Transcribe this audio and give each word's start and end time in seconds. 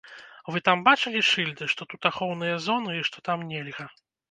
Вы 0.53 0.61
там 0.69 0.79
бачылі 0.87 1.21
шыльды, 1.31 1.67
што 1.75 1.87
тут 1.93 2.09
ахоўныя 2.11 2.57
зоны 2.71 2.99
і 2.99 3.07
што 3.11 3.17
там 3.31 3.47
нельга? 3.53 3.91